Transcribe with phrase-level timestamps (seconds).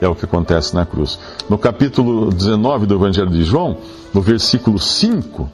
[0.00, 1.18] É o que acontece na cruz.
[1.48, 3.78] No capítulo 19 do Evangelho de João,
[4.12, 5.50] no versículo 5,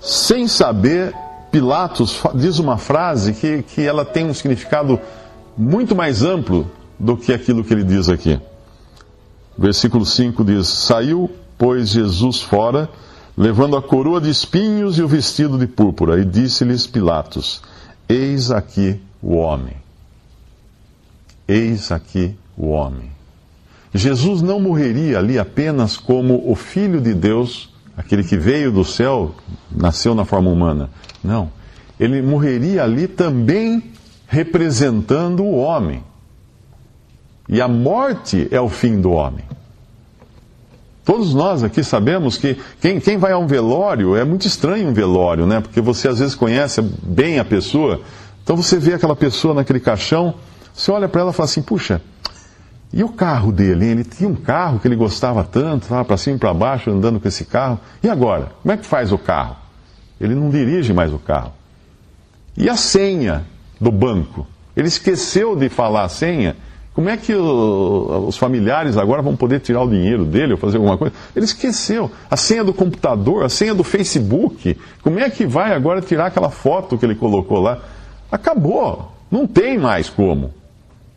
[0.00, 1.14] sem saber,
[1.50, 4.98] Pilatos diz uma frase que, que ela tem um significado
[5.56, 8.40] muito mais amplo do que aquilo que ele diz aqui.
[9.56, 12.88] Versículo 5 diz: Saiu, pois, Jesus fora,
[13.36, 17.62] levando a coroa de espinhos e o vestido de púrpura, e disse-lhes Pilatos:
[18.08, 19.76] Eis aqui o homem.
[21.46, 23.11] Eis aqui o homem.
[23.94, 29.34] Jesus não morreria ali apenas como o Filho de Deus, aquele que veio do céu,
[29.70, 30.90] nasceu na forma humana.
[31.22, 31.50] Não.
[32.00, 33.92] Ele morreria ali também
[34.26, 36.02] representando o homem.
[37.48, 39.44] E a morte é o fim do homem.
[41.04, 44.92] Todos nós aqui sabemos que quem, quem vai a um velório é muito estranho um
[44.92, 45.60] velório, né?
[45.60, 48.00] Porque você às vezes conhece bem a pessoa,
[48.42, 50.34] então você vê aquela pessoa naquele caixão,
[50.72, 52.00] você olha para ela e fala assim: puxa,
[52.92, 53.86] e o carro dele?
[53.86, 57.18] Ele tinha um carro que ele gostava tanto, estava para cima e para baixo andando
[57.18, 57.80] com esse carro.
[58.02, 58.52] E agora?
[58.62, 59.56] Como é que faz o carro?
[60.20, 61.52] Ele não dirige mais o carro.
[62.56, 63.44] E a senha
[63.80, 64.46] do banco?
[64.76, 66.54] Ele esqueceu de falar a senha.
[66.94, 70.76] Como é que o- os familiares agora vão poder tirar o dinheiro dele ou fazer
[70.76, 71.14] alguma coisa?
[71.34, 72.10] Ele esqueceu.
[72.30, 74.78] A senha do computador, a senha do Facebook.
[75.02, 77.78] Como é que vai agora tirar aquela foto que ele colocou lá?
[78.30, 79.10] Acabou.
[79.30, 80.52] Não tem mais como.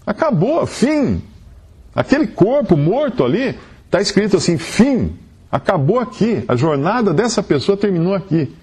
[0.08, 0.66] Acabou.
[0.66, 1.22] Fim.
[1.96, 5.14] Aquele corpo morto ali, está escrito assim: fim.
[5.52, 6.44] Acabou aqui.
[6.48, 8.54] A jornada dessa pessoa terminou aqui.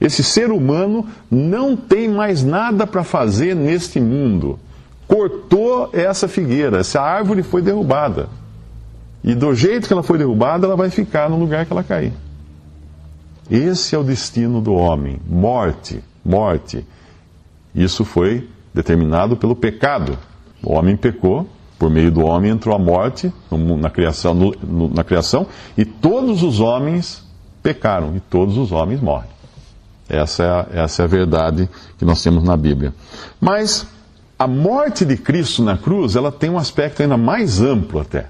[0.00, 4.58] Esse ser humano não tem mais nada para fazer neste mundo.
[5.06, 8.28] Cortou essa figueira, essa árvore foi derrubada.
[9.22, 12.12] E do jeito que ela foi derrubada, ela vai ficar no lugar que ela cair.
[13.48, 16.84] Esse é o destino do homem: morte, morte.
[17.72, 20.18] Isso foi determinado pelo pecado.
[20.62, 21.48] O homem pecou,
[21.82, 26.44] por meio do homem entrou a morte na criação, no- no- na criação e todos
[26.44, 27.24] os homens
[27.60, 29.28] pecaram e todos os homens morrem.
[30.08, 32.94] Essa é, a, essa é a verdade que nós temos na Bíblia.
[33.40, 33.84] Mas
[34.38, 38.26] a morte de Cristo na cruz, ela tem um aspecto ainda mais amplo até.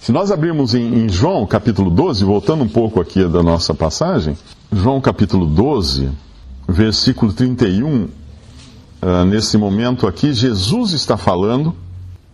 [0.00, 4.34] Se nós abrirmos em, em João capítulo 12, voltando um pouco aqui da nossa passagem,
[4.72, 6.08] João capítulo 12,
[6.66, 8.08] versículo 31,
[9.02, 11.74] ah, nesse momento aqui, Jesus está falando,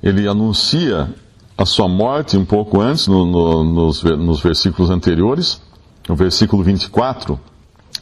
[0.05, 1.09] ele anuncia
[1.57, 5.63] a sua morte um pouco antes, no- no- nos, nos versículos anteriores,
[6.07, 7.41] no versículo 24,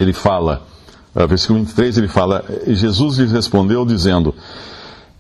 [0.01, 0.67] ele fala,
[1.15, 4.35] ah, versículo 23, ele fala, "E Jesus lhes respondeu dizendo,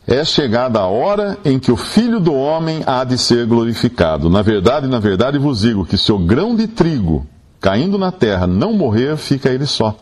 [0.08, 4.28] é chegada a hora em que o Filho do Homem há de ser glorificado.
[4.28, 7.24] Na verdade, na verdade vos digo que se o grão de trigo
[7.60, 9.96] caindo na terra não morrer, fica ele só.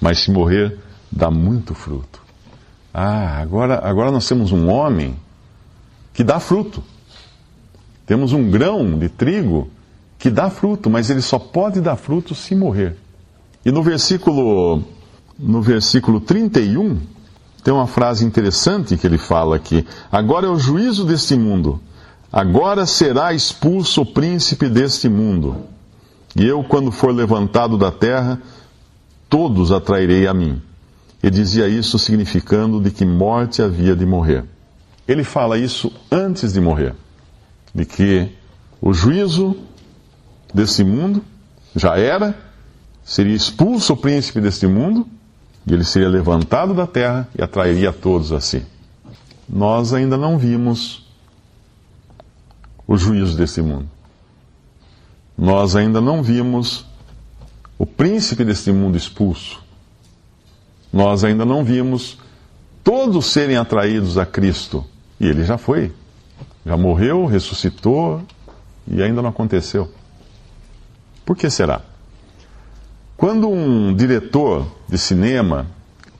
[0.00, 0.76] Mas se morrer,
[1.12, 2.20] dá muito fruto.
[2.92, 5.14] Ah, agora, agora nós temos um homem
[6.16, 6.82] que dá fruto.
[8.06, 9.68] Temos um grão de trigo
[10.18, 12.96] que dá fruto, mas ele só pode dar fruto se morrer.
[13.62, 14.82] E no versículo,
[15.38, 16.98] no versículo 31,
[17.62, 19.84] tem uma frase interessante que ele fala aqui.
[20.10, 21.78] Agora é o juízo deste mundo.
[22.32, 25.66] Agora será expulso o príncipe deste mundo.
[26.34, 28.40] E eu, quando for levantado da terra,
[29.28, 30.62] todos atrairei a mim.
[31.22, 34.44] Ele dizia isso significando de que morte havia de morrer.
[35.06, 36.94] Ele fala isso antes de morrer.
[37.74, 38.28] De que
[38.80, 39.56] o juízo
[40.52, 41.22] desse mundo
[41.74, 42.36] já era,
[43.04, 45.06] seria expulso o príncipe deste mundo,
[45.66, 48.64] e ele seria levantado da terra e atrairia todos a si.
[49.48, 51.06] Nós ainda não vimos
[52.86, 53.88] o juízo desse mundo.
[55.36, 56.86] Nós ainda não vimos
[57.78, 59.62] o príncipe deste mundo expulso.
[60.92, 62.18] Nós ainda não vimos
[62.82, 64.84] todos serem atraídos a Cristo.
[65.18, 65.92] E ele já foi.
[66.64, 68.22] Já morreu, ressuscitou
[68.88, 69.90] e ainda não aconteceu.
[71.24, 71.80] Por que será?
[73.16, 75.66] Quando um diretor de cinema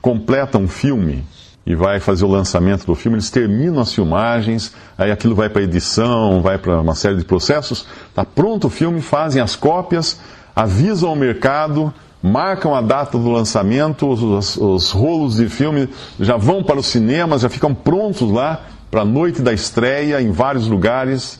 [0.01, 1.23] completa um filme
[1.65, 5.61] e vai fazer o lançamento do filme, eles terminam as filmagens, aí aquilo vai para
[5.61, 10.19] edição, vai para uma série de processos, está pronto o filme, fazem as cópias,
[10.55, 15.89] avisam o mercado, marcam a data do lançamento, os, os rolos de filme
[16.19, 20.31] já vão para os cinemas, já ficam prontos lá para a noite da estreia em
[20.31, 21.39] vários lugares.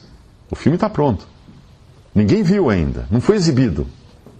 [0.49, 1.27] O filme está pronto.
[2.13, 3.88] Ninguém viu ainda, não foi exibido.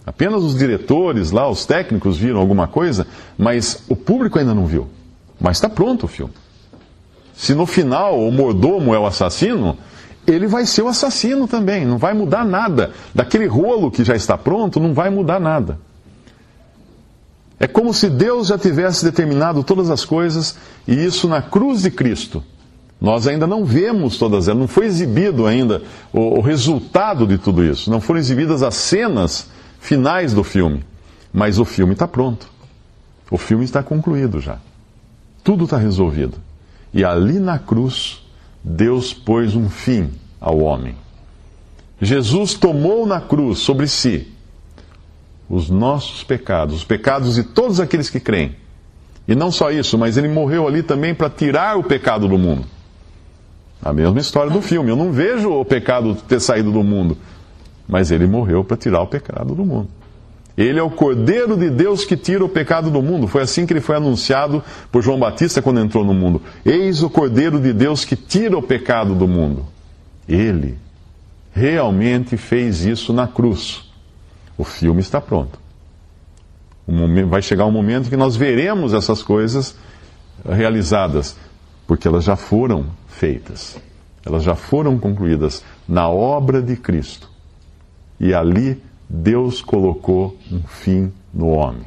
[0.04, 3.06] Apenas os diretores lá, os técnicos viram alguma coisa,
[3.36, 4.88] mas o público ainda não viu.
[5.40, 6.32] Mas está pronto o filme.
[7.34, 9.76] Se no final o mordomo é o assassino,
[10.26, 11.84] ele vai ser o assassino também.
[11.84, 12.92] Não vai mudar nada.
[13.14, 15.78] Daquele rolo que já está pronto, não vai mudar nada.
[17.60, 20.56] É como se Deus já tivesse determinado todas as coisas
[20.86, 22.42] e isso na cruz de Cristo.
[23.00, 27.64] Nós ainda não vemos todas elas, não foi exibido ainda o, o resultado de tudo
[27.64, 27.90] isso.
[27.90, 29.48] Não foram exibidas as cenas
[29.78, 30.84] finais do filme.
[31.32, 32.48] Mas o filme está pronto.
[33.30, 34.58] O filme está concluído já.
[35.44, 36.38] Tudo está resolvido.
[36.92, 38.20] E ali na cruz,
[38.64, 40.10] Deus pôs um fim
[40.40, 40.96] ao homem.
[42.00, 44.28] Jesus tomou na cruz sobre si
[45.48, 48.56] os nossos pecados, os pecados de todos aqueles que creem.
[49.26, 52.64] E não só isso, mas ele morreu ali também para tirar o pecado do mundo.
[53.82, 54.90] A mesma história do filme.
[54.90, 57.16] Eu não vejo o pecado ter saído do mundo,
[57.86, 59.88] mas ele morreu para tirar o pecado do mundo.
[60.58, 63.28] Ele é o Cordeiro de Deus que tira o pecado do mundo.
[63.28, 64.60] Foi assim que ele foi anunciado
[64.90, 66.42] por João Batista quando entrou no mundo.
[66.64, 69.64] Eis o Cordeiro de Deus que tira o pecado do mundo.
[70.28, 70.76] Ele
[71.52, 73.88] realmente fez isso na cruz.
[74.56, 75.60] O filme está pronto.
[77.28, 79.76] vai chegar um momento que nós veremos essas coisas
[80.44, 81.36] realizadas,
[81.86, 82.86] porque elas já foram
[83.18, 83.76] feitas.
[84.24, 87.28] Elas já foram concluídas na obra de Cristo.
[88.20, 91.86] E ali Deus colocou um fim no homem.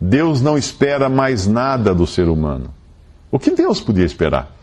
[0.00, 2.72] Deus não espera mais nada do ser humano.
[3.30, 4.54] O que Deus podia esperar?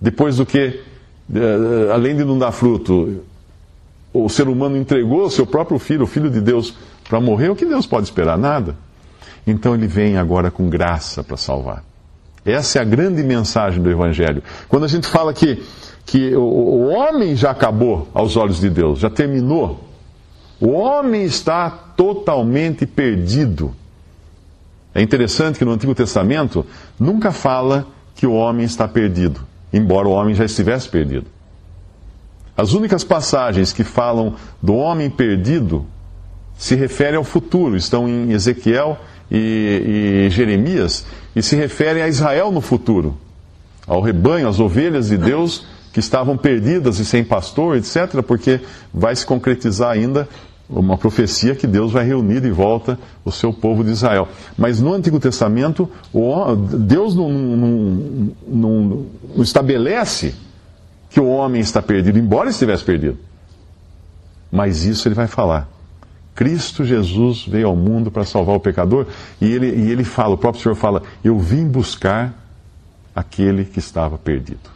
[0.00, 0.80] Depois do que,
[1.34, 3.22] eh, além de não dar fruto,
[4.12, 6.74] o ser humano entregou o seu próprio filho, o filho de Deus,
[7.08, 8.38] para morrer, o que Deus pode esperar?
[8.38, 8.76] Nada.
[9.46, 11.84] Então ele vem agora com graça para salvar.
[12.44, 14.42] Essa é a grande mensagem do Evangelho.
[14.68, 15.62] Quando a gente fala que,
[16.04, 19.82] que o, o homem já acabou aos olhos de Deus, já terminou,
[20.60, 23.74] o homem está totalmente perdido.
[24.94, 26.64] É interessante que no Antigo Testamento
[27.00, 29.40] nunca fala que o homem está perdido,
[29.72, 31.26] embora o homem já estivesse perdido.
[32.56, 35.86] As únicas passagens que falam do homem perdido
[36.56, 38.96] se referem ao futuro, estão em Ezequiel
[39.30, 41.04] e, e Jeremias,
[41.34, 43.16] e se referem a Israel no futuro,
[43.86, 48.60] ao rebanho, às ovelhas de Deus que estavam perdidas e sem pastor, etc., porque
[48.92, 50.28] vai se concretizar ainda
[50.68, 54.28] uma profecia que Deus vai reunir de volta o seu povo de Israel.
[54.56, 55.88] Mas no Antigo Testamento,
[56.78, 57.68] Deus não, não,
[58.48, 59.06] não,
[59.36, 60.34] não estabelece
[61.10, 63.18] que o homem está perdido, embora estivesse perdido.
[64.50, 65.68] Mas isso ele vai falar.
[66.34, 69.06] Cristo Jesus veio ao mundo para salvar o pecador
[69.40, 72.34] e ele, e ele fala, o próprio Senhor fala: Eu vim buscar
[73.14, 74.74] aquele que estava perdido.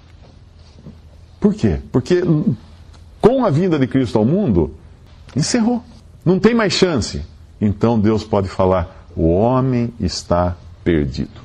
[1.41, 1.81] Por quê?
[1.91, 2.23] Porque
[3.21, 4.75] com a vinda de Cristo ao mundo,
[5.37, 5.83] encerrou.
[6.25, 7.23] Não tem mais chance.
[7.61, 11.41] Então Deus pode falar: o homem está perdido.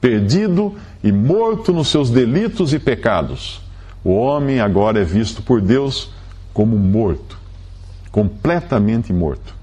[0.00, 3.60] Perdido e morto nos seus delitos e pecados.
[4.04, 6.10] O homem agora é visto por Deus
[6.52, 7.38] como morto,
[8.16, 9.54] completamente morto.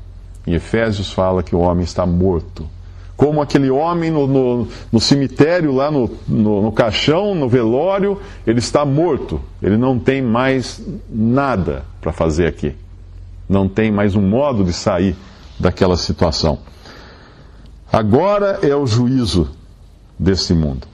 [0.46, 2.70] Em Efésios fala que o homem está morto.
[3.18, 8.60] Como aquele homem no, no, no cemitério, lá no, no, no caixão, no velório, ele
[8.60, 9.42] está morto.
[9.62, 10.80] Ele não tem mais
[11.10, 12.76] nada para fazer aqui
[13.48, 15.16] não tem mais um modo de sair
[15.60, 16.60] daquela situação.
[17.92, 19.50] Agora é o juízo
[20.18, 20.88] desse mundo.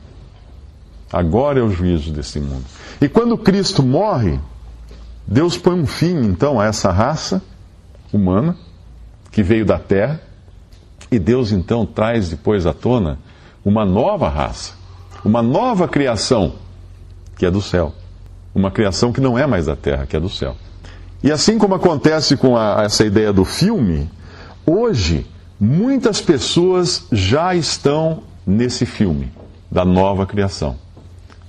[1.11, 2.65] Agora é o juízo desse mundo.
[3.01, 4.39] E quando Cristo morre,
[5.31, 7.39] Deus põe um fim então a essa raça
[8.11, 8.57] humana
[9.31, 10.19] que veio da terra,
[11.11, 13.19] e Deus então traz depois à tona
[13.63, 14.73] uma nova raça,
[15.23, 16.55] uma nova criação
[17.37, 17.93] que é do céu.
[18.55, 20.55] Uma criação que não é mais da terra, que é do céu.
[21.23, 24.09] E assim como acontece com a, essa ideia do filme,
[24.65, 25.27] hoje
[25.59, 29.31] muitas pessoas já estão nesse filme
[29.71, 30.75] da nova criação.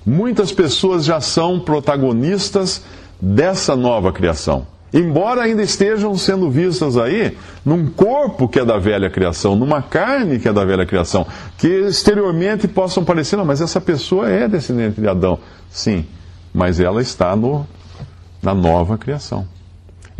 [0.05, 2.83] Muitas pessoas já são protagonistas
[3.21, 4.65] dessa nova criação.
[4.93, 10.37] Embora ainda estejam sendo vistas aí num corpo que é da velha criação, numa carne
[10.39, 11.25] que é da velha criação,
[11.57, 15.39] que exteriormente possam parecer, não, mas essa pessoa é descendente de Adão.
[15.69, 16.05] Sim,
[16.53, 17.65] mas ela está no,
[18.43, 19.47] na nova criação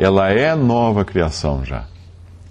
[0.02, 1.86] ela é nova criação já.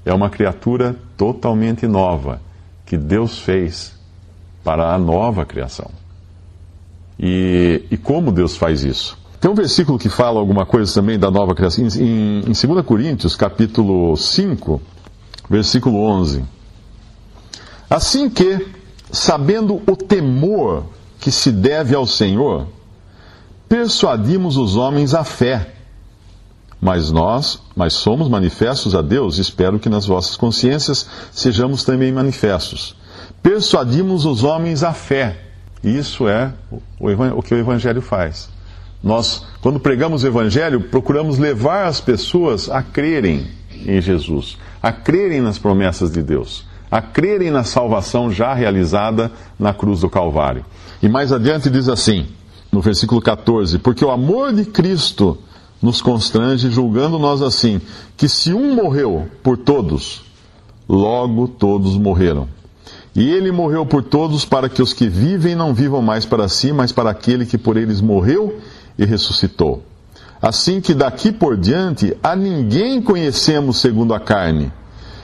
[0.04, 2.40] É uma criatura totalmente nova
[2.86, 3.98] que Deus fez
[4.62, 5.90] para a nova criação.
[7.18, 9.18] E, e como Deus faz isso?
[9.40, 13.34] Tem um versículo que fala alguma coisa também da nova criação, em, em 2 Coríntios,
[13.34, 14.82] capítulo 5,
[15.48, 16.44] versículo 11.
[17.88, 18.68] Assim que,
[19.10, 20.84] sabendo o temor
[21.18, 22.66] que se deve ao Senhor,
[23.66, 25.74] persuadimos os homens à fé.
[26.78, 32.94] Mas nós, mas somos manifestos a Deus, espero que nas vossas consciências sejamos também manifestos.
[33.42, 35.44] Persuadimos os homens à fé.
[35.82, 36.52] Isso é
[36.98, 38.59] o que o Evangelho faz.
[39.02, 43.46] Nós, quando pregamos o Evangelho, procuramos levar as pessoas a crerem
[43.86, 49.72] em Jesus, a crerem nas promessas de Deus, a crerem na salvação já realizada na
[49.72, 50.64] cruz do Calvário.
[51.02, 52.26] E mais adiante diz assim:
[52.70, 55.38] no versículo 14: Porque o amor de Cristo
[55.80, 57.80] nos constrange, julgando nós assim,
[58.18, 60.22] que se um morreu por todos,
[60.86, 62.46] logo todos morreram.
[63.16, 66.72] E ele morreu por todos para que os que vivem não vivam mais para si,
[66.72, 68.60] mas para aquele que por eles morreu
[68.98, 69.84] e ressuscitou.
[70.40, 74.72] Assim que daqui por diante a ninguém conhecemos segundo a carne.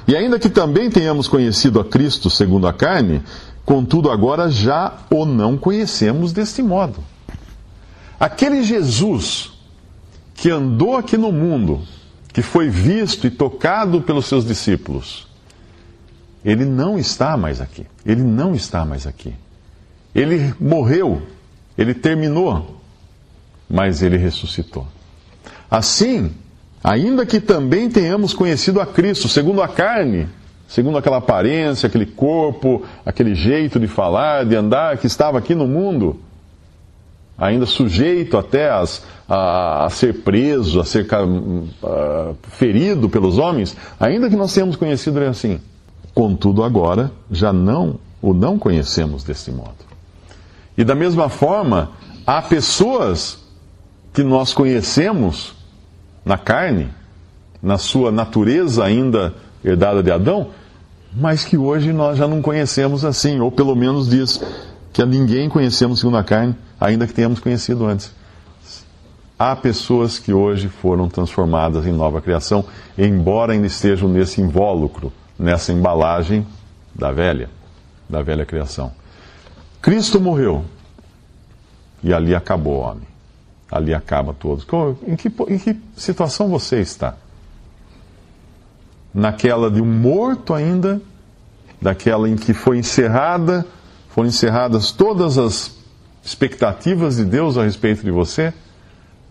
[0.06, 3.22] E ainda que também tenhamos conhecido a Cristo segundo a carne,
[3.64, 7.02] contudo agora já o não conhecemos deste modo.
[8.20, 9.52] Aquele Jesus
[10.34, 11.82] que andou aqui no mundo,
[12.32, 15.26] que foi visto e tocado pelos seus discípulos,
[16.44, 17.86] ele não está mais aqui.
[18.04, 19.34] Ele não está mais aqui.
[20.14, 21.20] Ele morreu,
[21.76, 22.80] ele terminou,
[23.68, 24.86] mas ele ressuscitou.
[25.70, 26.32] Assim,
[26.82, 30.28] ainda que também tenhamos conhecido a Cristo, segundo a carne,
[30.68, 35.66] segundo aquela aparência, aquele corpo, aquele jeito de falar, de andar que estava aqui no
[35.66, 36.20] mundo,
[37.36, 44.30] ainda sujeito até as, a, a, ser preso, a ser a, ferido pelos homens, ainda
[44.30, 45.60] que nós tenhamos conhecido ele assim.
[46.14, 49.86] Contudo, agora já não o não conhecemos desse modo.
[50.76, 51.90] E da mesma forma,
[52.26, 53.38] há pessoas
[54.16, 55.52] que nós conhecemos
[56.24, 56.88] na carne,
[57.62, 60.52] na sua natureza ainda herdada de Adão,
[61.12, 64.42] mas que hoje nós já não conhecemos assim, ou pelo menos diz
[64.90, 68.10] que a ninguém conhecemos segundo a carne, ainda que tenhamos conhecido antes.
[69.38, 72.64] Há pessoas que hoje foram transformadas em nova criação,
[72.96, 76.46] embora ainda estejam nesse invólucro, nessa embalagem
[76.94, 77.50] da velha,
[78.08, 78.92] da velha criação.
[79.82, 80.64] Cristo morreu
[82.02, 83.15] e ali acabou o homem.
[83.70, 84.66] Ali acaba todos.
[85.06, 87.16] Em que, em que situação você está?
[89.12, 91.00] Naquela de um morto ainda,
[91.80, 93.66] daquela em que foi encerrada,
[94.08, 95.76] foram encerradas todas as
[96.24, 98.52] expectativas de Deus a respeito de você?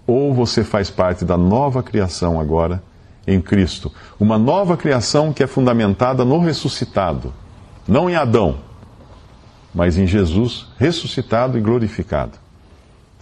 [0.07, 2.83] Ou você faz parte da nova criação agora
[3.25, 3.91] em Cristo?
[4.19, 7.33] Uma nova criação que é fundamentada no ressuscitado,
[7.87, 8.57] não em Adão,
[9.73, 12.44] mas em Jesus ressuscitado e glorificado.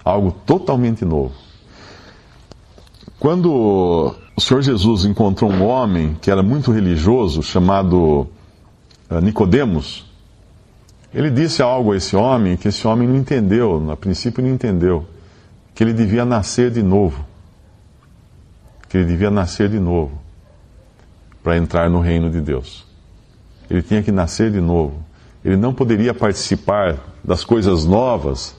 [0.03, 1.33] Algo totalmente novo.
[3.19, 8.27] Quando o Senhor Jesus encontrou um homem que era muito religioso, chamado
[9.09, 10.05] eh, Nicodemos,
[11.13, 15.05] ele disse algo a esse homem que esse homem não entendeu, a princípio não entendeu,
[15.75, 17.23] que ele devia nascer de novo.
[18.89, 20.19] Que ele devia nascer de novo
[21.43, 22.85] para entrar no reino de Deus.
[23.69, 25.03] Ele tinha que nascer de novo.
[25.45, 28.55] Ele não poderia participar das coisas novas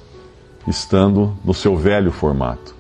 [0.67, 2.75] estando no seu velho formato.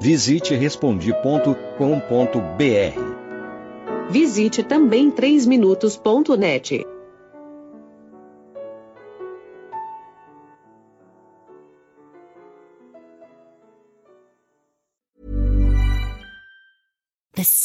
[0.00, 1.58] Visite respondi.com.br.
[4.10, 6.97] Visite também 3minutos.net.